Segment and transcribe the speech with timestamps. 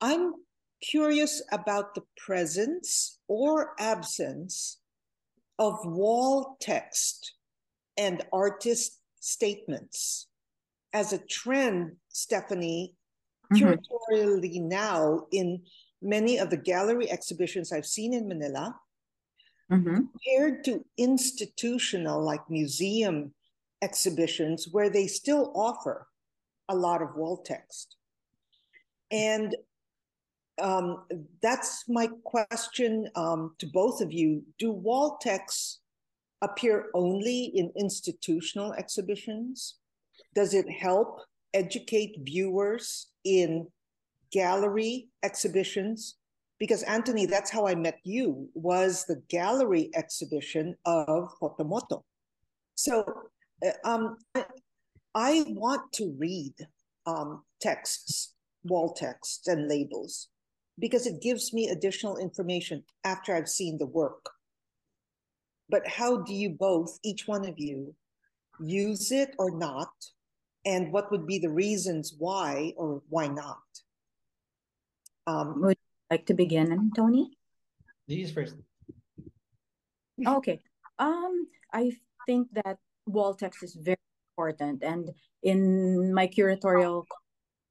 [0.00, 0.34] I'm
[0.82, 4.80] curious about the presence or absence
[5.58, 7.34] of wall text
[7.96, 10.28] and artist statements
[10.92, 12.94] as a trend, Stephanie,
[13.50, 13.58] Mhm.
[13.58, 15.66] curatorially now in
[16.00, 18.80] many of the gallery exhibitions I've seen in Manila,
[19.70, 20.12] Mhm.
[20.12, 23.34] compared to institutional, like museum
[23.82, 26.08] exhibitions, where they still offer
[26.68, 27.96] a lot of wall text.
[29.10, 29.56] And
[30.60, 31.04] um,
[31.42, 34.42] that's my question um, to both of you.
[34.58, 35.80] Do wall texts
[36.42, 39.76] appear only in institutional exhibitions?
[40.34, 41.20] Does it help
[41.54, 43.66] educate viewers in
[44.30, 46.16] gallery exhibitions?
[46.58, 52.02] Because Anthony, that's how I met you, was the gallery exhibition of Fotomoto.
[52.74, 53.04] So
[53.64, 54.44] uh, um, I,
[55.14, 56.54] I want to read
[57.06, 58.34] um, texts,
[58.64, 60.28] wall texts and labels,
[60.78, 64.30] because it gives me additional information after I've seen the work.
[65.68, 67.94] But how do you both, each one of you,
[68.60, 69.90] use it or not?
[70.64, 73.58] And what would be the reasons why or why not?
[75.26, 77.30] Um, Would you like to begin, Tony?
[78.08, 78.56] Ladies first.
[80.26, 80.60] Okay.
[80.98, 81.92] Um, I
[82.26, 84.00] think that wall text is very
[84.32, 85.10] important, and
[85.42, 87.04] in my curatorial,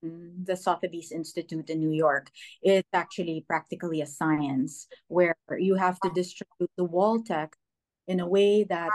[0.01, 2.29] the Sotheby's Institute in New York,
[2.61, 7.59] it's actually practically a science where you have to distribute the wall text
[8.07, 8.89] in a way that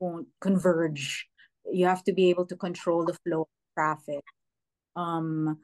[0.00, 1.28] won't converge.
[1.70, 4.24] You have to be able to control the flow of traffic.
[4.96, 5.58] Um,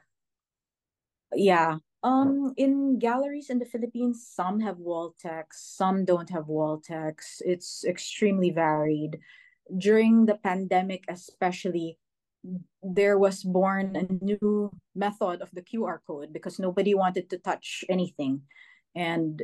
[1.34, 1.76] yeah.
[2.02, 7.42] Um, in galleries in the Philippines, some have wall text, some don't have wall text.
[7.44, 9.18] It's extremely varied.
[9.76, 11.98] During the pandemic, especially,
[12.82, 17.84] there was born a new method of the QR code because nobody wanted to touch
[17.88, 18.42] anything.
[18.94, 19.42] And,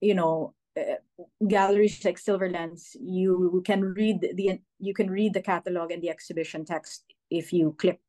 [0.00, 1.02] you know, uh,
[1.46, 6.64] galleries like Silverlens, you can read the you can read the catalog and the exhibition
[6.64, 8.00] text if you click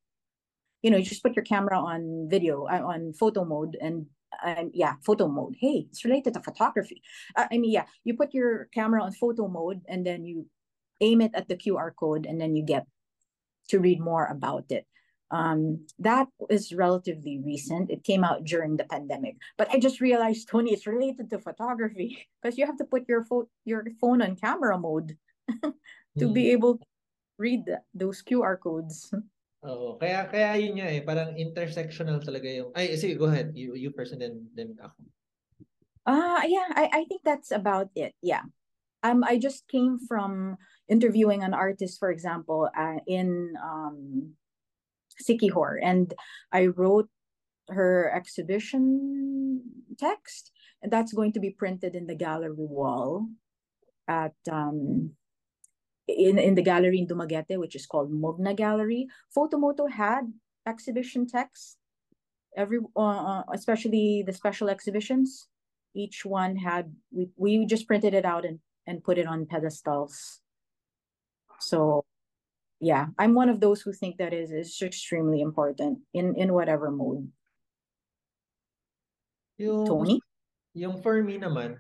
[0.84, 4.06] you know, you just put your camera on video, uh, on photo mode, and
[4.46, 5.56] um, yeah, photo mode.
[5.58, 7.02] Hey, it's related to photography.
[7.36, 10.46] Uh, I mean, yeah, you put your camera on photo mode, and then you
[11.00, 12.86] aim it at the QR code, and then you get
[13.70, 14.86] to read more about it.
[15.34, 17.90] Um, that is relatively recent.
[17.90, 22.22] It came out during the pandemic, but I just realized, Tony, it's related to photography
[22.42, 25.18] because you have to put your phone your phone on camera mode
[26.20, 26.34] to Mm.
[26.38, 26.86] be able to
[27.42, 29.10] read the- those QR codes.
[29.66, 33.56] Oo, kaya kaya yun nga eh, parang intersectional talaga yung Ay, sige, go ahead.
[33.58, 35.02] You you first and then then ako.
[36.06, 38.12] Uh yeah, I, I think that's about it.
[38.22, 38.44] Yeah.
[39.02, 40.60] Um I just came from
[40.90, 44.34] interviewing an artist, for example, uh, in um
[45.22, 46.14] Siquijor, and
[46.52, 47.10] I wrote
[47.70, 49.62] her exhibition
[49.98, 50.52] text,
[50.82, 53.28] and that's going to be printed in the gallery wall
[54.08, 55.12] at um
[56.08, 59.08] in in the gallery in Dumaguete, which is called Mogna Gallery.
[59.36, 60.32] Photomoto had
[60.68, 61.78] exhibition text.
[62.56, 65.48] Every uh, especially the special exhibitions,
[65.96, 70.43] each one had we we just printed it out and and put it on pedestals.
[71.68, 72.06] So
[72.84, 76.92] yeah, I'm one of those who think that is is extremely important in in whatever
[76.92, 77.32] mode.
[79.58, 80.20] Yung Tony?
[80.74, 81.78] yung for me naman,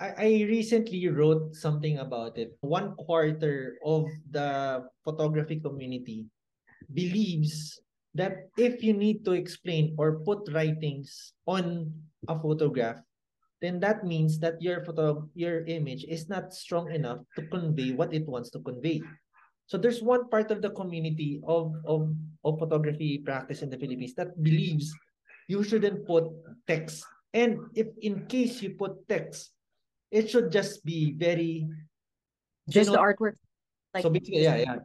[0.00, 2.56] I, I recently wrote something about it.
[2.64, 6.26] One quarter of the photography community
[6.92, 7.78] believes
[8.16, 11.92] that if you need to explain or put writings on
[12.26, 12.98] a photograph,
[13.64, 18.12] then that means that your photo your image is not strong enough to convey what
[18.12, 19.00] it wants to convey.
[19.66, 22.12] So there's one part of the community of of
[22.44, 24.92] of photography practice in the Philippines that believes
[25.48, 26.28] you shouldn't put
[26.68, 27.08] text.
[27.32, 29.56] And if in case you put text,
[30.12, 31.64] it should just be very
[32.68, 33.36] Just the geno- artwork,
[33.92, 34.76] like so basically, yeah, yeah.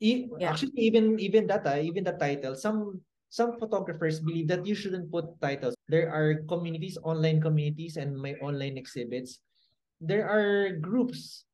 [0.00, 0.52] E- Yeah.
[0.52, 3.00] Actually, even even that, ah, even the title, some
[3.36, 5.76] some photographers believe that you shouldn't put titles.
[5.92, 9.44] There are communities, online communities, and my online exhibits.
[10.00, 11.44] There are groups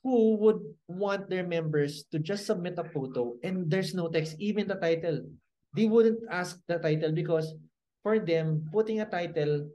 [0.00, 4.64] who would want their members to just submit a photo and there's no text, even
[4.64, 5.28] the title.
[5.76, 7.52] They wouldn't ask the title because
[8.00, 9.68] for them, putting a title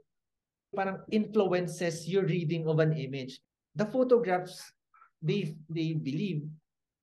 [0.74, 3.38] parang influences your reading of an image.
[3.78, 4.58] The photographs
[5.22, 6.42] they they believe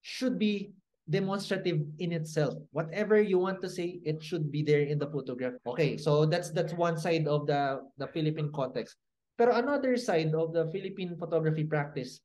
[0.03, 0.75] should be
[1.09, 2.53] demonstrative in itself.
[2.71, 5.57] Whatever you want to say, it should be there in the photograph.
[5.65, 8.95] Okay, so that's that's one side of the the Philippine context.
[9.37, 12.21] Pero another side of the Philippine photography practice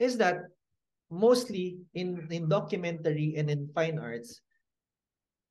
[0.00, 0.48] is that
[1.12, 4.40] mostly in in documentary and in fine arts,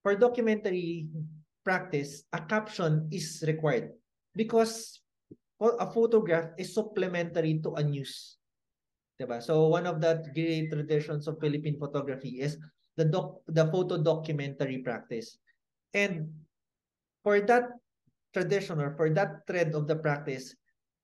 [0.01, 1.05] for documentary,
[1.61, 3.93] practice, a caption is required
[4.33, 5.01] because
[5.61, 8.40] a photograph is supplementary to a news.
[9.21, 9.37] Diba?
[9.41, 12.57] So one of the great traditions of Philippine photography is
[12.97, 15.37] the doc the photo documentary practice.
[15.93, 16.33] And
[17.21, 17.69] for that
[18.33, 20.55] tradition or for that thread of the practice,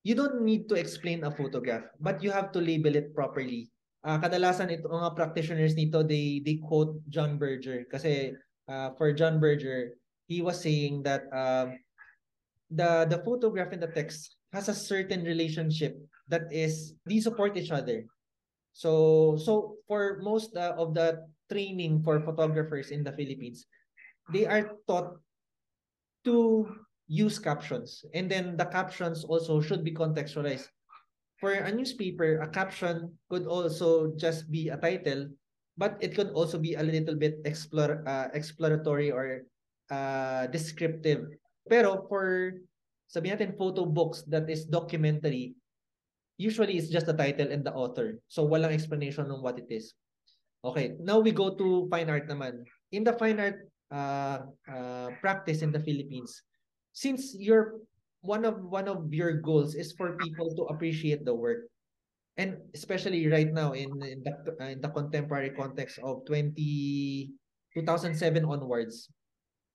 [0.01, 3.69] you don't need to explain a photograph, but you have to label it properly.
[4.07, 8.31] Uh, kadalasan ito mga practitioners nito they they quote John Berger kasi
[8.71, 9.99] uh, for John Berger,
[10.31, 11.75] he was saying that uh,
[12.71, 17.71] the the photograph and the text has a certain relationship that is they support each
[17.71, 18.05] other.
[18.73, 23.65] So so for most uh, of the training for photographers in the Philippines,
[24.31, 25.17] they are taught
[26.27, 26.67] to
[27.07, 30.67] use captions and then the captions also should be contextualized.
[31.39, 35.29] For a newspaper, a caption could also just be a title,
[35.77, 39.45] but it could also be a little bit explore, uh, exploratory or
[39.93, 41.29] uh, descriptive.
[41.69, 42.57] Pero for
[43.07, 45.55] sabi natin photo books that is documentary,
[46.37, 48.21] usually it's just the title and the author.
[48.29, 49.93] So walang explanation on what it is.
[50.65, 52.65] Okay, now we go to fine art naman.
[52.93, 56.41] In the fine art uh, uh, practice in the Philippines,
[56.93, 57.81] since you're
[58.21, 61.69] one of one of your goals is for people to appreciate the work,
[62.37, 67.31] and especially right now in in the uh, in the contemporary context of 20
[67.77, 69.09] 2007 onwards,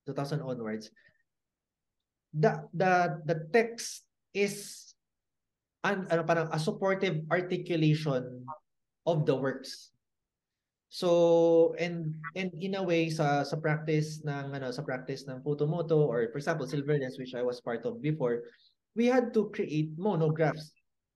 [0.05, 0.91] 2000 onwards,
[2.35, 4.03] the the the text
[4.35, 4.92] is
[5.83, 8.47] an ano parang a supportive articulation
[9.05, 9.91] of the works.
[10.93, 16.05] So and and in a way sa sa practice ng ano sa practice ng Photomoto
[16.05, 18.45] or for example Silverlens which I was part of before,
[18.93, 20.71] we had to create monographs.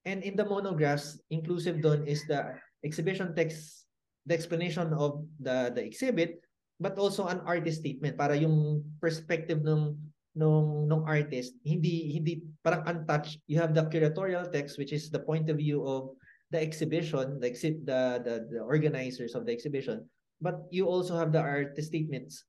[0.08, 3.86] And in the monographs, inclusive doon is the exhibition text,
[4.26, 6.42] the explanation of the the exhibit,
[6.82, 9.94] but also an artist statement para yung perspective ng
[10.38, 13.42] nung nung artist hindi hindi parang untouched.
[13.50, 16.14] You have the curatorial text which is the point of view of
[16.54, 17.50] the exhibition the
[17.84, 20.06] the the, the organizers of the exhibition.
[20.38, 22.46] But you also have the artist statements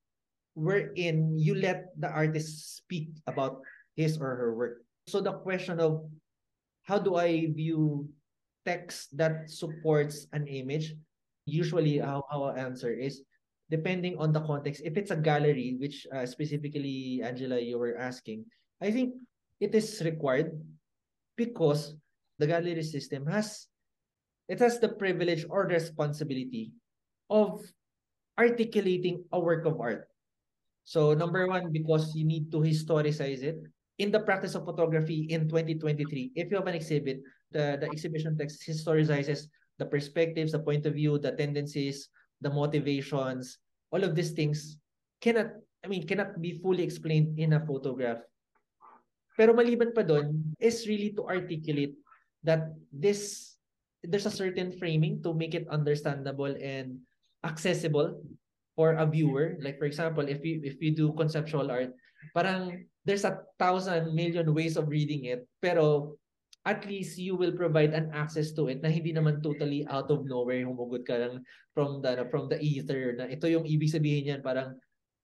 [0.53, 3.65] wherein you let the artist speak about
[3.97, 4.85] his or her work.
[5.09, 6.05] So the question of
[6.89, 8.09] how do i view
[8.65, 10.97] text that supports an image
[11.45, 13.25] usually how, how i answer is
[13.71, 18.45] depending on the context, if it's a gallery, which uh, specifically, Angela, you were asking,
[18.81, 19.15] I think
[19.61, 20.57] it is required
[21.37, 21.95] because
[22.39, 23.67] the gallery system has
[24.49, 26.73] it has the privilege or responsibility
[27.29, 27.61] of
[28.41, 30.09] articulating a work of art.
[30.89, 33.61] So number one, because you need to historicize it.
[33.99, 37.21] In the practice of photography in 2023, if you have an exhibit,
[37.51, 42.09] the, the exhibition text historicizes the perspectives, the point of view, the tendencies,
[42.41, 43.59] the motivations,
[43.91, 44.79] all of these things
[45.21, 45.51] cannot,
[45.85, 48.23] I mean, cannot be fully explained in a photograph.
[49.39, 51.95] Pero maliban pa doon is really to articulate
[52.43, 53.55] that this,
[54.03, 56.99] there's a certain framing to make it understandable and
[57.47, 58.19] accessible
[58.75, 59.55] for a viewer.
[59.63, 61.95] Like for example, if you if you do conceptual art,
[62.35, 66.18] parang there's a thousand million ways of reading it, pero
[66.67, 70.27] at least you will provide an access to it na hindi naman totally out of
[70.27, 71.45] nowhere humugot ka lang
[71.77, 74.75] from the from the ether na ito yung ibig sabihin niyan parang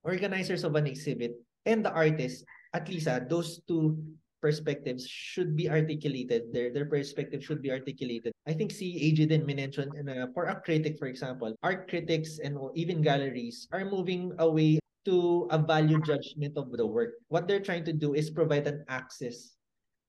[0.05, 1.35] organizers of an exhibit
[1.67, 3.97] and the artist at least ah, those two
[4.43, 8.29] perspectives should be articulated their their perspective should be articulated.
[8.45, 12.53] I think si AJ din mentioned uh, for a critic for example art critics and
[12.77, 17.17] even galleries are moving away to a value judgment of the work.
[17.29, 19.57] What they're trying to do is provide an access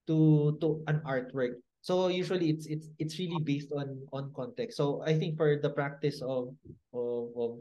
[0.07, 1.59] to to an artwork.
[1.83, 4.75] So usually it's it's it's really based on on context.
[4.75, 6.51] So I think for the practice of
[6.91, 7.51] of of,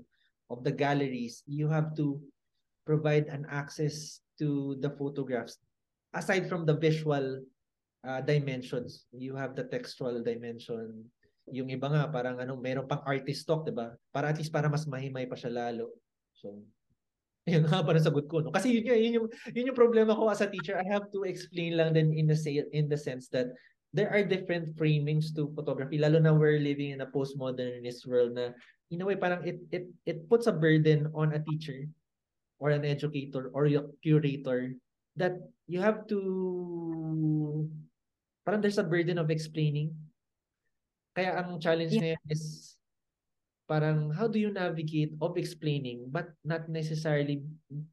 [0.50, 2.18] of the galleries, you have to
[2.86, 5.58] provide an access to the photographs
[6.14, 7.42] aside from the visual
[8.06, 9.04] uh, dimensions.
[9.12, 11.06] You have the textual dimension.
[11.50, 13.94] Yung iba nga parang ano, meron pang artist talk, 'di ba?
[14.10, 15.94] Para at least para mas mahimay pa siya lalo.
[16.34, 16.66] So
[17.46, 18.42] Ayun, haba ng sagot ko.
[18.42, 18.50] No?
[18.50, 20.74] Kasi yun, yun, yung, yun yung problema ko as a teacher.
[20.74, 23.54] I have to explain lang din in the, say, in the sense that
[23.94, 25.96] there are different framings to photography.
[25.96, 28.50] Lalo na we're living in a postmodernist world na
[28.90, 31.86] in a way parang it, it, it puts a burden on a teacher
[32.58, 34.74] or an educator or your curator
[35.16, 37.68] that you have to
[38.44, 39.94] parang there's a burden of explaining.
[41.16, 42.14] Kaya ang challenge yeah.
[42.14, 42.75] ngayon is
[43.66, 47.42] parang how do you navigate of explaining but not necessarily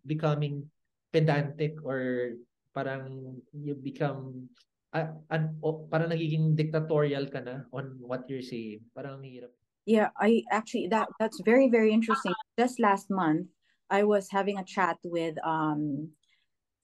[0.05, 0.65] becoming
[1.13, 2.33] pedantic or
[2.73, 4.49] parang you become
[4.93, 8.81] uh, an, oh, parang nagiging dictatorial ka na on what you're saying.
[8.93, 9.53] Parang hirap.
[9.85, 12.33] Yeah, I actually that that's very very interesting.
[12.55, 13.49] Just last month,
[13.89, 16.13] I was having a chat with um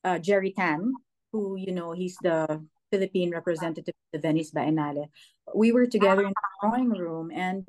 [0.04, 0.94] uh, Jerry Tan,
[1.32, 2.60] who you know he's the
[2.92, 5.08] Philippine representative of the Venice Biennale.
[5.56, 7.64] We were together in the drawing room and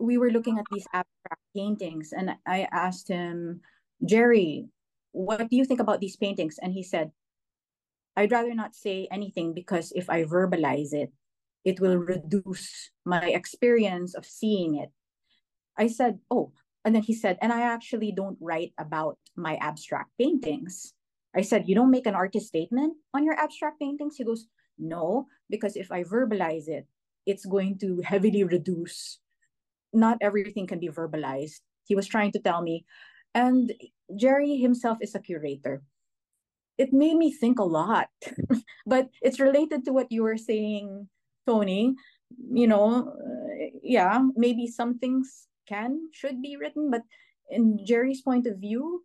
[0.00, 3.60] we were looking at these abstract paintings, and I asked him,
[4.04, 4.66] Jerry,
[5.12, 6.58] what do you think about these paintings?
[6.60, 7.12] And he said,
[8.16, 11.12] I'd rather not say anything because if I verbalize it,
[11.64, 14.90] it will reduce my experience of seeing it.
[15.76, 16.52] I said, Oh,
[16.84, 20.94] and then he said, and I actually don't write about my abstract paintings.
[21.36, 24.16] I said, You don't make an artist statement on your abstract paintings?
[24.16, 24.46] He goes,
[24.78, 26.86] No, because if I verbalize it,
[27.26, 29.20] it's going to heavily reduce.
[29.92, 31.60] Not everything can be verbalized.
[31.84, 32.84] He was trying to tell me.
[33.34, 33.72] And
[34.16, 35.82] Jerry himself is a curator.
[36.78, 38.08] It made me think a lot,
[38.86, 41.08] but it's related to what you were saying,
[41.46, 41.94] Tony.
[42.52, 47.02] You know, uh, yeah, maybe some things can, should be written, but
[47.50, 49.04] in Jerry's point of view,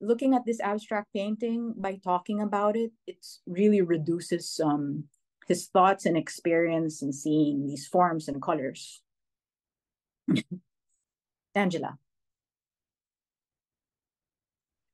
[0.00, 5.04] looking at this abstract painting by talking about it, it really reduces um,
[5.48, 9.02] his thoughts and experience and seeing these forms and colors.
[11.54, 11.98] Angela.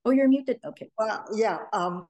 [0.05, 0.59] Oh, you're muted.
[0.65, 0.89] Okay.
[0.97, 1.59] Well, yeah.
[1.71, 2.07] Um,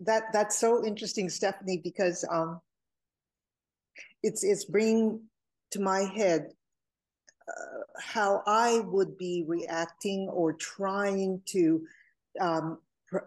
[0.00, 2.60] that that's so interesting, Stephanie, because um,
[4.22, 5.20] it's it's bringing
[5.70, 6.52] to my head
[7.48, 11.86] uh, how I would be reacting or trying to
[12.40, 12.78] um,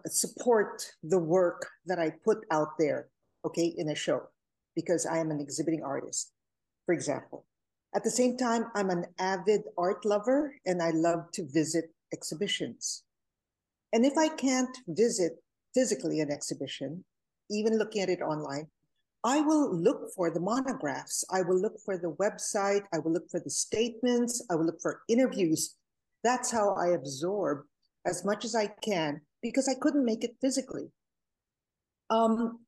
[0.06, 3.08] support the work that I put out there,
[3.44, 4.28] okay, in a show,
[4.76, 6.32] because I am an exhibiting artist,
[6.86, 7.46] for example.
[7.94, 13.02] At the same time, I'm an avid art lover and I love to visit exhibitions.
[13.92, 15.32] And if I can't visit
[15.74, 17.04] physically an exhibition,
[17.50, 18.68] even looking at it online,
[19.24, 21.24] I will look for the monographs.
[21.30, 22.82] I will look for the website.
[22.92, 24.42] I will look for the statements.
[24.50, 25.76] I will look for interviews.
[26.22, 27.64] That's how I absorb
[28.06, 30.90] as much as I can because I couldn't make it physically.
[32.08, 32.60] Um,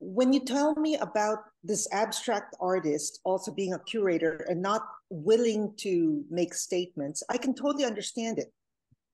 [0.00, 5.74] when you tell me about this abstract artist also being a curator and not willing
[5.76, 8.50] to make statements, I can totally understand it.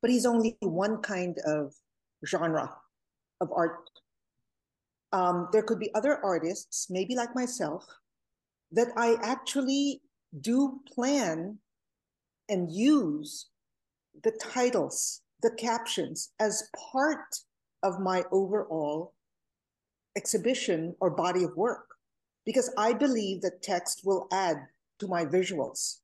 [0.00, 1.74] But he's only one kind of
[2.24, 2.72] genre
[3.40, 3.90] of art.
[5.12, 7.84] Um, there could be other artists, maybe like myself,
[8.70, 10.02] that I actually
[10.40, 11.58] do plan
[12.48, 13.48] and use
[14.22, 17.26] the titles, the captions as part
[17.82, 19.14] of my overall
[20.16, 21.86] exhibition or body of work
[22.44, 24.56] because I believe that text will add
[25.00, 25.98] to my visuals.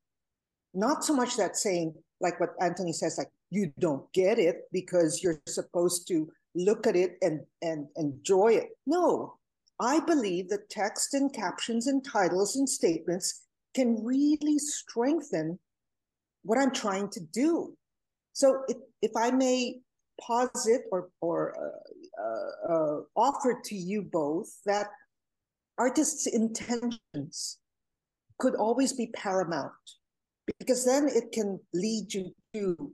[0.73, 5.21] Not so much that saying, like what Anthony says, like, you don't get it because
[5.21, 8.69] you're supposed to look at it and, and enjoy it.
[8.85, 9.35] No,
[9.79, 13.43] I believe that text and captions and titles and statements
[13.73, 15.59] can really strengthen
[16.43, 17.75] what I'm trying to do.
[18.33, 19.79] So if, if I may
[20.25, 24.87] posit or, or uh, uh, uh, offer to you both that
[25.77, 27.57] artists' intentions
[28.39, 29.71] could always be paramount
[30.59, 32.91] because then it can lead you to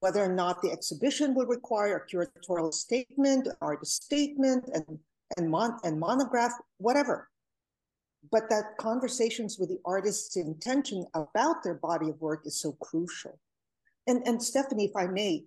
[0.00, 4.98] whether or not the exhibition will require a curatorial statement, artist statement, and
[5.36, 7.28] and, mon- and monograph, whatever.
[8.30, 13.38] But that conversations with the artist's intention about their body of work is so crucial.
[14.06, 15.44] And and Stephanie, if I may,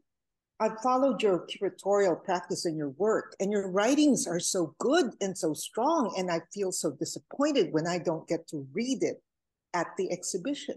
[0.61, 5.37] I've followed your curatorial practice and your work, and your writings are so good and
[5.37, 6.13] so strong.
[6.17, 9.23] And I feel so disappointed when I don't get to read it
[9.73, 10.75] at the exhibition.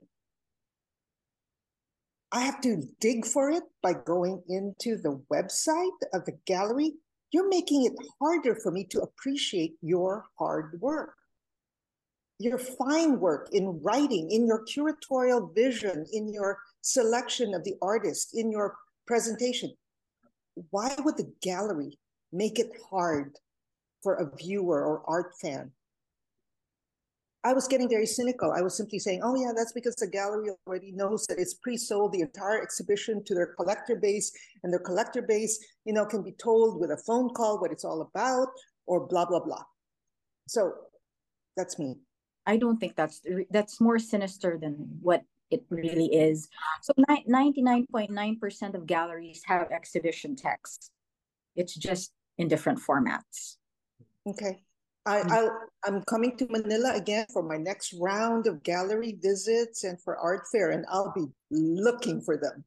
[2.31, 6.93] I have to dig for it by going into the website of the gallery.
[7.33, 11.15] You're making it harder for me to appreciate your hard work,
[12.39, 18.31] your fine work in writing, in your curatorial vision, in your selection of the artist,
[18.35, 19.73] in your presentation.
[20.71, 21.99] Why would the gallery
[22.33, 23.39] make it hard
[24.03, 25.73] for a viewer or art fan?
[27.45, 28.53] I was getting very cynical.
[28.53, 31.77] I was simply saying, oh, yeah, that's because the gallery already knows that it's pre
[31.77, 34.31] sold the entire exhibition to their collector base,
[34.63, 37.85] and their collector base, you know, can be told with a phone call what it's
[37.85, 38.49] all about
[38.87, 39.65] or blah, blah, blah.
[40.47, 40.73] So
[41.57, 41.97] that's me.
[42.47, 46.49] I don't think that's that's more sinister than what it really is.
[46.83, 50.91] So 99.9% of galleries have exhibition text.
[51.57, 53.57] It's just in different formats.
[54.27, 54.63] Okay.
[55.05, 55.31] I, mm.
[55.31, 55.49] I
[55.85, 60.45] I'm coming to Manila again for my next round of gallery visits and for art
[60.53, 62.65] fair, and I'll be looking for them.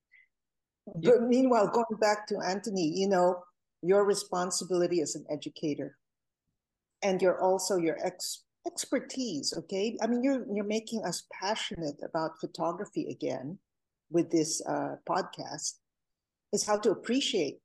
[1.01, 3.43] But meanwhile, going back to Anthony, you know,
[3.81, 5.97] your responsibility as an educator,
[7.01, 12.39] and you're also your ex expertise okay i mean you're you're making us passionate about
[12.39, 13.57] photography again
[14.11, 15.73] with this uh, podcast
[16.53, 17.59] is how to appreciate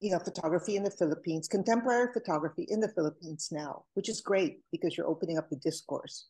[0.00, 4.60] you know, photography in the Philippines, contemporary photography in the Philippines now, which is great
[4.70, 6.28] because you're opening up the discourse.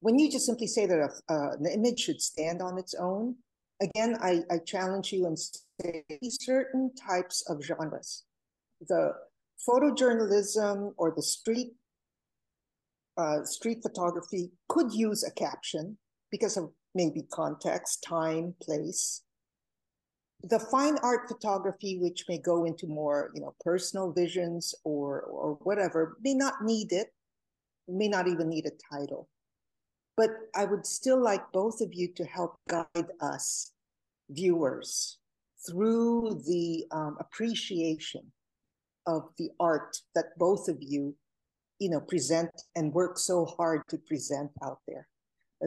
[0.00, 3.36] When you just simply say that a, uh, an image should stand on its own,
[3.82, 8.24] again, I, I challenge you and say certain types of genres.
[8.88, 9.12] The
[9.68, 11.72] photojournalism or the street
[13.18, 15.98] uh, street photography could use a caption
[16.30, 19.22] because of maybe context, time, place.
[20.44, 25.58] The fine art photography, which may go into more, you know, personal visions or or
[25.64, 27.08] whatever, may not need it,
[27.88, 29.28] may not even need a title.
[30.16, 33.72] But I would still like both of you to help guide us,
[34.30, 35.18] viewers,
[35.68, 38.32] through the um, appreciation
[39.06, 41.16] of the art that both of you
[41.78, 45.06] you know, present and work so hard to present out there.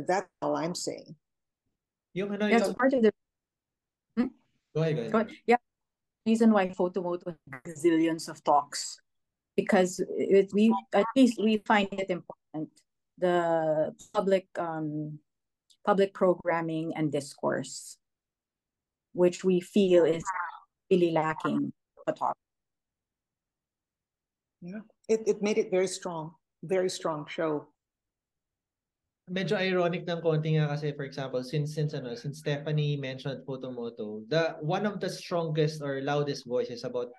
[0.08, 1.16] That's all I'm saying.
[2.14, 2.76] Yung ano, That's yung...
[2.76, 3.12] part of the.
[4.18, 4.32] Hmm?
[4.76, 5.32] Go ahead, go ahead.
[5.48, 5.62] Yeah,
[6.26, 9.00] reason why Photomoto has zillions of talks
[9.56, 12.70] because it, we at least we find it important
[13.18, 15.20] the public um
[15.86, 17.98] public programming and discourse
[19.14, 20.24] which we feel is
[20.90, 21.72] really lacking
[22.06, 22.40] photography.
[24.62, 24.80] Yeah
[25.12, 26.32] it, it made it very strong,
[26.64, 27.68] very strong show.
[29.28, 34.24] Medyo ironic ng konti nga kasi for example, since since ano, since Stephanie mentioned Photomoto,
[34.32, 37.12] the one of the strongest or loudest voices about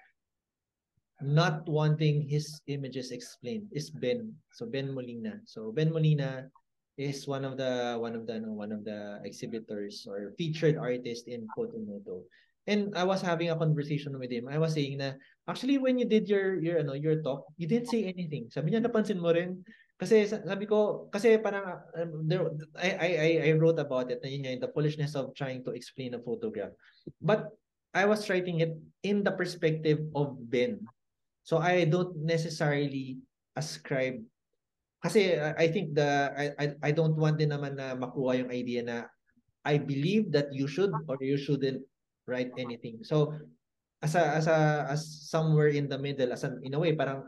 [1.22, 4.34] not wanting his images explained is Ben.
[4.56, 5.40] So Ben Molina.
[5.46, 6.50] So Ben Molina
[6.98, 11.28] is one of the one of the no, one of the exhibitors or featured artist
[11.28, 12.24] in Photomoto.
[12.66, 14.46] And I was having a conversation with him.
[14.46, 15.18] I was saying na
[15.50, 18.46] actually when you did your your ano your talk, you didn't say anything.
[18.54, 19.66] Sabi niya napansin mo rin
[19.98, 22.46] kasi sabi ko kasi parang um, there,
[22.78, 26.14] I I I wrote about it na yun yung the foolishness of trying to explain
[26.14, 26.70] a photograph.
[27.18, 27.50] But
[27.90, 30.86] I was writing it in the perspective of Ben.
[31.42, 33.18] So I don't necessarily
[33.58, 34.22] ascribe
[35.02, 38.86] kasi I think the I I, I don't want din naman na makuha yung idea
[38.86, 39.10] na
[39.66, 41.82] I believe that you should or you shouldn't
[42.26, 43.02] write anything.
[43.02, 43.34] So
[44.02, 47.22] as a as a as somewhere in the middle as an in a way parang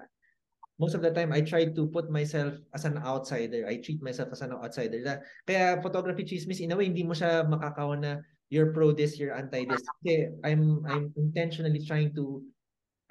[0.78, 3.62] most of the time I try to put myself as an outsider.
[3.66, 5.22] I treat myself as an outsider.
[5.46, 8.12] Kaya photography chismis in a way hindi mo siya makakawa na
[8.50, 9.82] you're pro this, you're anti this.
[10.02, 12.42] Kasi I'm I'm intentionally trying to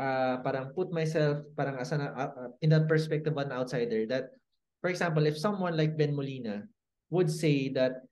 [0.02, 4.34] uh parang put myself parang as an uh, in that perspective of an outsider that
[4.82, 6.65] for example if someone like Ben Molina
[7.13, 8.04] would say that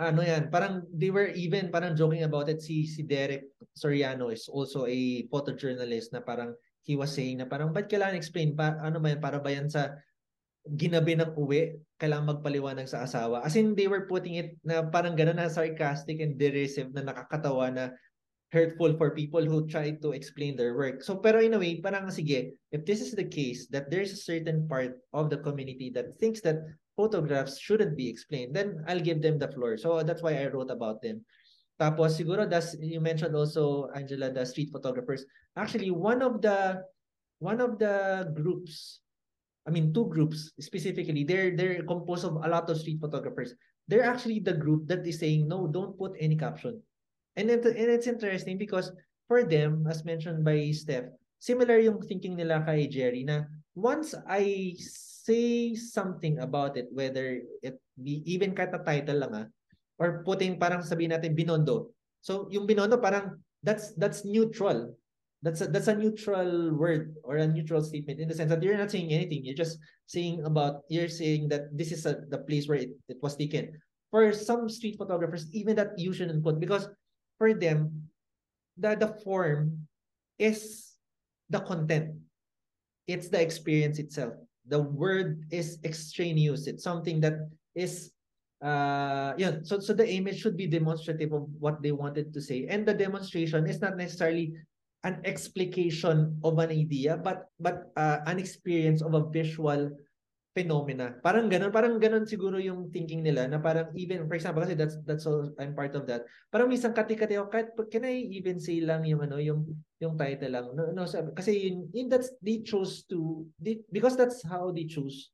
[0.00, 2.64] ano yan, parang they were even parang joking about it.
[2.64, 6.56] Si si Derek Soriano is also a photojournalist na parang
[6.88, 8.56] he was saying na parang ba't kailangan explain?
[8.56, 9.20] Pa ano ba yan?
[9.20, 10.00] Para ba yan sa
[10.64, 11.76] ginabi ng uwi?
[12.00, 13.44] Kailangan magpaliwanag sa asawa.
[13.44, 17.68] As in they were putting it na parang gano'n na sarcastic and derisive na nakakatawa
[17.68, 17.84] na
[18.50, 21.06] hurtful for people who try to explain their work.
[21.06, 24.18] So pero in a way, parang sige, if this is the case that there's a
[24.18, 26.58] certain part of the community that thinks that
[27.00, 29.80] photographs shouldn't be explained, then I'll give them the floor.
[29.80, 31.24] So that's why I wrote about them.
[31.80, 35.24] Tapos siguro das you mentioned also Angela the street photographers.
[35.56, 36.84] Actually one of the
[37.40, 39.00] one of the groups
[39.64, 43.56] I mean two groups specifically they're they're composed of a lot of street photographers.
[43.88, 46.84] They're actually the group that is saying no don't put any caption.
[47.40, 48.92] And it, and it's interesting because
[49.24, 51.08] for them as mentioned by Steph
[51.40, 54.76] similar yung thinking nila kay Jerry na once I
[55.24, 59.46] say something about it, whether it be even kahit na title lang ah,
[60.00, 61.92] or putting parang sabihin natin binondo.
[62.24, 64.96] So yung binondo parang that's that's neutral.
[65.40, 68.76] That's a, that's a neutral word or a neutral statement in the sense that you're
[68.76, 69.40] not saying anything.
[69.40, 73.16] You're just saying about you're saying that this is a, the place where it, it
[73.24, 73.72] was taken.
[74.12, 76.92] For some street photographers, even that you shouldn't put because
[77.40, 78.12] for them,
[78.76, 79.88] the the form
[80.36, 80.92] is
[81.48, 82.20] the content.
[83.08, 86.66] It's the experience itself the word is extraneous.
[86.66, 88.12] It's something that is
[88.60, 92.66] uh yeah so so the image should be demonstrative of what they wanted to say
[92.68, 94.52] and the demonstration is not necessarily
[95.04, 99.88] an explication of an idea but but uh, an experience of a visual
[100.50, 101.14] phenomena.
[101.22, 104.98] Parang ganun, parang ganun siguro yung thinking nila na parang even, for example, kasi that's,
[105.06, 106.26] that's all, I'm part of that.
[106.50, 109.62] Parang minsan kati-kati ako, kahit, can I even say lang yung ano, yung,
[110.02, 110.66] yung title lang.
[110.74, 111.06] No, no,
[111.38, 115.30] kasi yun, yun that's, they chose to, they, because that's how they choose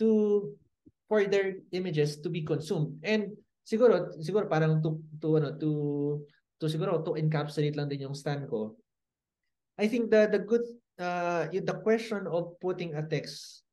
[0.00, 0.48] to,
[1.04, 2.96] for their images to be consumed.
[3.04, 5.70] And siguro, siguro parang to, to, ano, to,
[6.56, 8.72] to siguro, to encapsulate lang din yung stand ko.
[9.76, 10.64] I think the, the good,
[10.96, 13.65] uh, the question of putting a text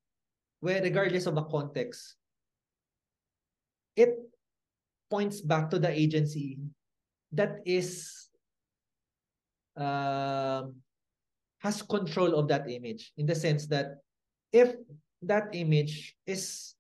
[0.64, 2.16] where regardless of the context,
[4.00, 4.16] it
[5.12, 6.56] points back to the agency
[7.36, 8.32] that is
[9.76, 10.80] um,
[11.60, 14.00] has control of that image in the sense that
[14.56, 14.72] if
[15.22, 16.76] that image is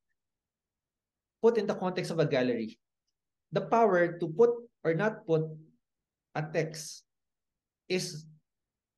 [1.44, 2.80] put in the context of a gallery,
[3.52, 4.52] the power to put
[4.88, 5.44] or not put
[6.36, 7.04] a text
[7.90, 8.24] is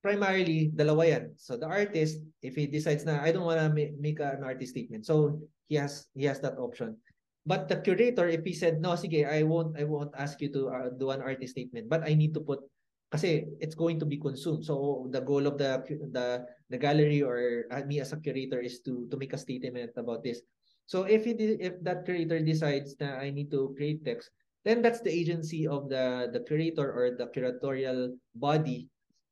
[0.06, 1.26] primarily dalawa yan.
[1.42, 5.10] So the artist, if he decides na I don't want to make an artist statement,
[5.10, 7.02] so he has he has that option.
[7.50, 10.62] But the curator, if he said no, sige, I won't I won't ask you to
[10.70, 12.62] uh, do an artist statement, but I need to put
[13.10, 14.62] kasi it's going to be consumed.
[14.62, 15.82] So the goal of the
[16.14, 19.98] the the gallery or uh, me as a curator is to to make a statement
[19.98, 20.46] about this.
[20.86, 24.30] So if he if that curator decides that I need to create text,
[24.70, 28.86] then that's the agency of the the curator or the curatorial body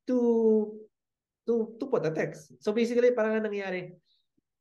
[0.08, 0.18] to
[1.48, 2.54] to to put a text.
[2.60, 3.96] So basically parang nangyayari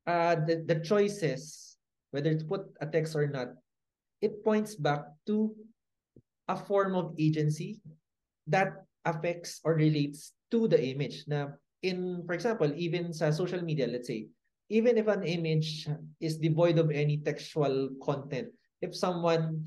[0.06, 1.76] uh the the choices
[2.10, 3.54] whether to put a text or not
[4.20, 5.54] it points back to
[6.50, 7.78] a form of agency
[8.46, 13.86] that affects or relates to the image na in for example even sa social media
[13.86, 14.26] let's say
[14.70, 15.86] even if an image
[16.18, 18.50] is devoid of any textual content
[18.82, 19.62] if someone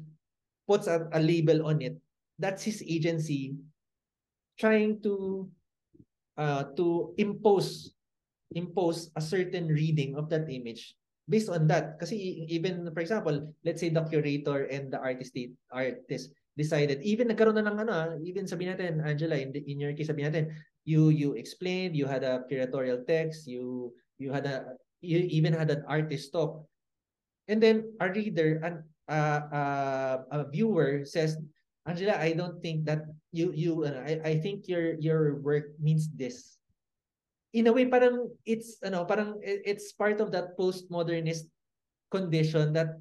[0.68, 1.96] puts a, a label on it
[2.40, 3.56] that's his agency
[4.60, 5.48] trying to
[6.38, 7.94] uh, to impose
[8.54, 10.96] impose a certain reading of that image
[11.28, 12.00] based on that.
[12.00, 15.36] Kasi even for example let's say the curator and the artist
[15.74, 19.76] artist decided even nagkaroon na ng ano ah, even sabihin natin Angela in, the, in
[19.76, 20.46] your case sabihin natin
[20.88, 25.70] you you explained you had a curatorial text you you had a you even had
[25.70, 26.66] an artist talk.
[27.48, 31.38] And then a reader and uh, uh, a viewer says
[31.86, 36.08] Angela, I don't think that you you uh, I I think your your work means
[36.16, 36.56] this.
[37.52, 41.52] In a way parang it's ano parang it's part of that postmodernist
[42.08, 42.96] condition that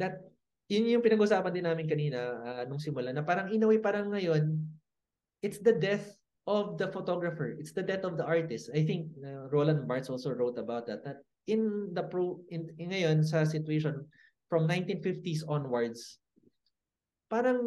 [0.00, 0.24] that
[0.72, 4.08] yun yung pinag-usapan din namin kanina uh, nung simula na parang in a way parang
[4.08, 4.64] ngayon
[5.44, 7.56] it's the death of the photographer.
[7.56, 8.68] It's the death of the artist.
[8.72, 12.92] I think uh, Roland Barthes also wrote about that that in the pro in, in
[12.92, 14.04] ngayon sa situation
[14.48, 16.20] from 1950s onwards
[17.28, 17.60] parang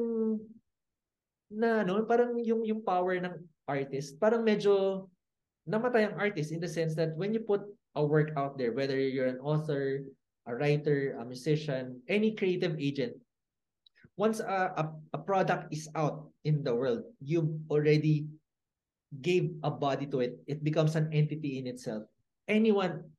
[1.51, 3.36] na ano, parang yung yung power ng
[3.67, 5.05] artist, parang medyo
[5.67, 7.63] namatay ang artist in the sense that when you put
[7.95, 10.03] a work out there, whether you're an author,
[10.47, 13.15] a writer, a musician, any creative agent,
[14.15, 14.83] once a, a,
[15.13, 18.27] a product is out in the world, you've already
[19.21, 20.39] gave a body to it.
[20.47, 22.03] It becomes an entity in itself.
[22.47, 23.12] Anyone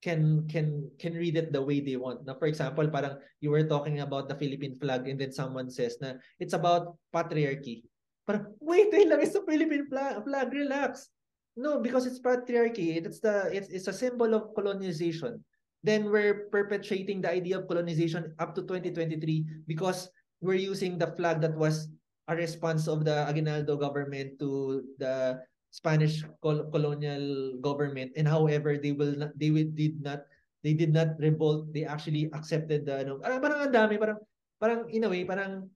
[0.00, 2.24] can can can read it the way they want.
[2.24, 6.00] Now, for example, parang you were talking about the Philippine flag and then someone says
[6.00, 7.84] na it's about patriarchy.
[8.24, 11.08] Parang, wait, wait lang, it's a Philippine flag, flag, relax.
[11.56, 12.96] No, because it's patriarchy.
[12.96, 15.44] It's the it's, it's a symbol of colonization.
[15.84, 20.08] Then we're perpetuating the idea of colonization up to 2023 because
[20.40, 21.88] we're using the flag that was
[22.28, 28.90] a response of the Aguinaldo government to the Spanish col- colonial government and however they
[28.90, 30.26] will not they will, did not
[30.66, 34.18] they did not revolt they actually accepted the ano parang, parang ang dami parang
[34.58, 35.70] parang in a way parang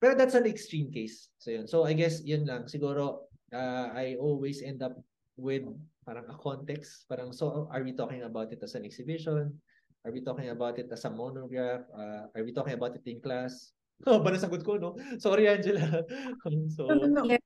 [0.00, 1.28] pero that's an extreme case.
[1.36, 1.68] So yun.
[1.68, 2.64] So I guess yun lang.
[2.72, 4.96] Siguro uh, I always end up
[5.36, 5.68] with
[6.08, 7.04] parang a context.
[7.04, 9.52] Parang so are we talking about it as an exhibition?
[10.00, 11.84] Are we talking about it as a monograph?
[11.92, 13.76] Uh, are we talking about it in class?
[14.08, 14.96] Oh, ba nasagot ko, no?
[15.20, 15.84] Sorry, Angela.
[16.72, 17.36] so, no, no, no.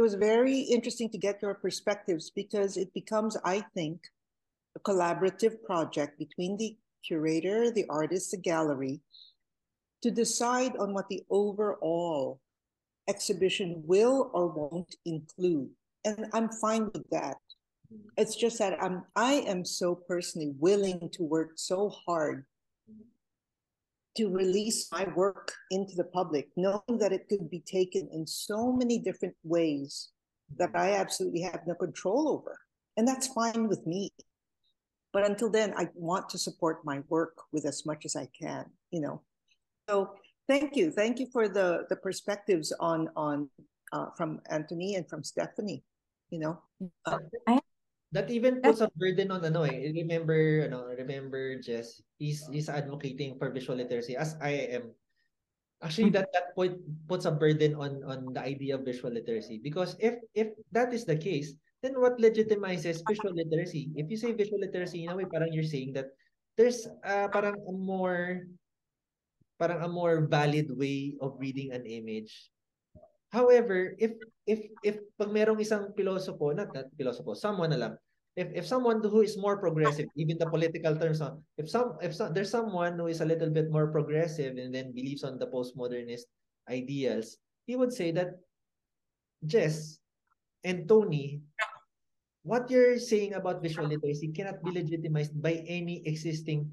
[0.00, 4.00] It was very interesting to get your perspectives because it becomes, I think,
[4.74, 6.74] a collaborative project between the
[7.06, 9.02] curator, the artist, the gallery,
[10.00, 12.40] to decide on what the overall
[13.10, 15.68] exhibition will or won't include.
[16.06, 17.36] And I'm fine with that.
[17.92, 18.08] Mm-hmm.
[18.16, 22.46] It's just that I'm I am so personally willing to work so hard
[24.20, 28.70] to release my work into the public, knowing that it could be taken in so
[28.70, 30.10] many different ways
[30.58, 32.58] that I absolutely have no control over.
[32.98, 34.10] And that's fine with me.
[35.12, 38.66] But until then, I want to support my work with as much as I can,
[38.90, 39.22] you know.
[39.88, 40.14] So
[40.46, 40.90] thank you.
[40.90, 43.48] Thank you for the, the perspectives on, on
[43.92, 45.82] uh, from Anthony and from Stephanie,
[46.28, 46.60] you know.
[47.06, 47.18] Uh,
[48.12, 49.90] that even puts a burden on ano eh.
[49.94, 54.90] Remember, ano, remember Jess, he's, he's advocating for visual literacy as I am.
[55.80, 56.76] Actually, that that point
[57.08, 61.08] puts a burden on on the idea of visual literacy because if if that is
[61.08, 63.88] the case, then what legitimizes visual literacy?
[63.96, 66.12] If you say visual literacy, in a way, parang you're saying that
[66.60, 68.44] there's uh, parang a more
[69.56, 72.52] parang a more valid way of reading an image
[73.30, 77.94] However, if if if pag merong isang pilosopo, not that pilosopo, someone na lang,
[78.34, 81.22] if if someone who is more progressive, even the political terms,
[81.54, 84.90] if some if some, there's someone who is a little bit more progressive and then
[84.90, 86.26] believes on the postmodernist
[86.66, 87.38] ideals,
[87.70, 88.42] he would say that,
[89.46, 90.02] Jess,
[90.66, 91.38] and Tony,
[92.42, 96.66] what you're saying about visual literacy cannot be legitimized by any existing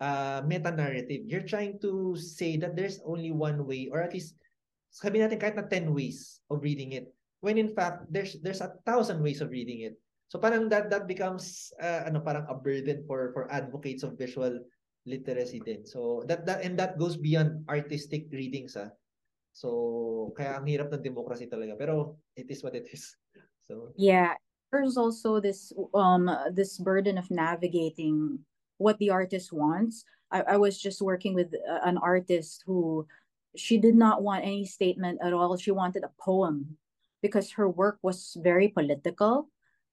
[0.00, 1.24] uh, meta-narrative.
[1.24, 4.34] You're trying to say that there's only one way or at least
[4.90, 7.08] sabi natin kahit na 10 ways of reading it.
[7.40, 9.96] When in fact, there's there's a thousand ways of reading it.
[10.28, 14.60] So parang that that becomes uh, ano parang a burden for for advocates of visual
[15.08, 15.88] literacy din.
[15.88, 18.92] So that that and that goes beyond artistic readings ah.
[19.56, 21.74] So kaya ang hirap ng democracy talaga.
[21.80, 23.16] Pero it is what it is.
[23.70, 24.34] So Yeah,
[24.74, 28.42] there's also this um this burden of navigating
[28.82, 30.02] what the artist wants.
[30.34, 33.06] I, I was just working with uh, an artist who
[33.56, 35.56] she did not want any statement at all.
[35.56, 36.76] She wanted a poem
[37.22, 39.48] because her work was very political.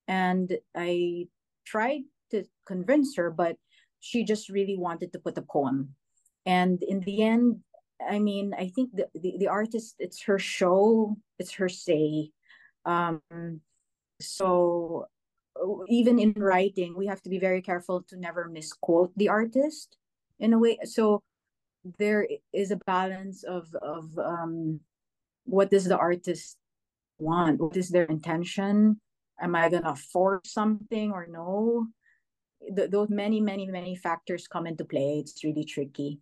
[0.08, 1.28] And I
[1.66, 3.58] tried to convince her, but
[4.00, 5.96] she just really wanted to put a poem.
[6.46, 7.60] And in the end,
[8.08, 12.32] I mean, I think the, the, the artist, it's her show, it's her say.
[12.86, 13.22] Um,
[14.22, 15.08] so
[15.90, 19.98] even in writing, we have to be very careful to never misquote the artist
[20.40, 20.78] in a way.
[20.86, 21.24] So
[21.98, 24.80] there is a balance of of um,
[25.46, 26.58] what does the artist
[27.20, 27.60] want?
[27.60, 29.00] What is their intention?
[29.40, 31.88] Am I gonna force something or no?
[32.76, 35.20] Th- those many, many, many factors come into play.
[35.20, 36.20] It's really tricky.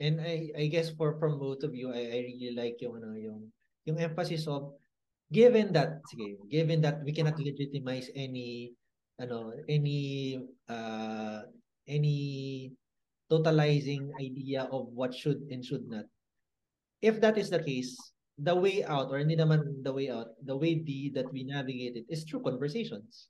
[0.00, 3.12] And I I guess for from both of you, I, I really like yung ano
[3.14, 3.52] yung
[3.84, 4.72] yung emphasis of
[5.28, 6.00] given that
[6.48, 8.72] given that we cannot legitimize any
[9.20, 11.44] ano any uh
[11.86, 12.72] any
[13.30, 16.04] totalizing idea of what should and should not.
[17.00, 17.96] If that is the case,
[18.36, 21.96] the way out or hindi naman the way out, the way D that we navigate
[21.96, 23.28] it is through conversations.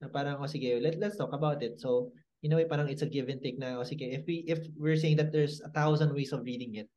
[0.00, 1.78] Na parang oh sige, let let's talk about it.
[1.78, 2.10] So
[2.42, 4.66] in a way parang it's a give and take na oh sige, if we if
[4.78, 6.88] we're saying that there's a thousand ways of reading it,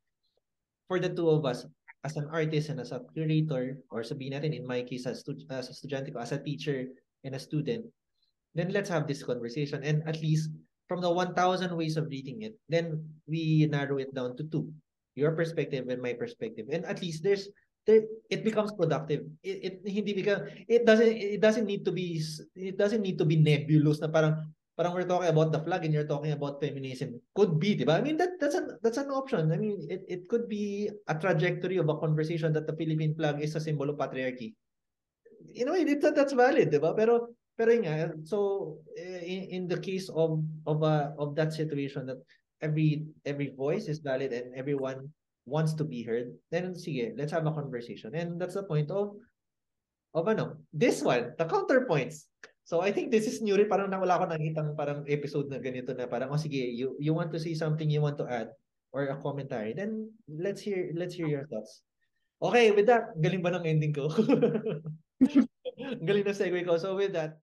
[0.87, 1.67] for the two of us
[2.05, 5.67] as an artist and as a curator or sabihin natin in my case as, as
[5.67, 6.87] a estudyante ko, as a teacher
[7.25, 7.83] and a student,
[8.55, 10.53] then let's have this conversation and at least
[10.87, 11.35] from the 1000
[11.75, 14.71] ways of reading it, then we narrow it down to two.
[15.15, 16.67] Your perspective and my perspective.
[16.71, 17.49] And at least there's
[17.87, 19.25] there it becomes productive.
[19.41, 22.21] It, it hindi become it doesn't it doesn't need to be
[22.53, 24.43] it doesn't need to be nebulous na parang
[24.77, 27.17] parang we're talking about the flag and you're talking about feminism.
[27.33, 27.97] Could be, di ba?
[27.97, 29.51] I mean, that, that's, an, that's an option.
[29.51, 33.41] I mean, it, it could be a trajectory of a conversation that the Philippine flag
[33.41, 34.53] is a symbol of patriarchy.
[35.55, 36.93] In a way, it, that's valid, di ba?
[36.93, 42.05] Pero, pero yun nga, so, in, in the case of, of, a, of that situation
[42.05, 42.21] that
[42.61, 45.09] every, every voice is valid and everyone
[45.49, 48.13] wants to be heard, then sige, let's have a conversation.
[48.13, 49.17] And that's the point of,
[50.13, 52.29] of ano, this one, the counterpoints.
[52.67, 55.97] So I think this is new rin, parang wala ko nakitang parang episode na ganito
[55.97, 58.53] na parang, oh sige, you, you want to see something you want to add
[58.93, 61.81] or a commentary, then let's hear, let's hear your thoughts.
[62.37, 64.13] Okay, with that, galing ba ng ending ko?
[66.07, 66.77] galing na segue ko.
[66.77, 67.33] So with that,